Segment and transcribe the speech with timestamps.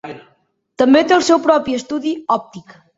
[0.83, 2.79] També té el seu propi estudi òptic.